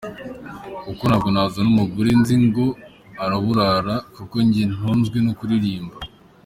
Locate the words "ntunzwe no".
4.73-5.31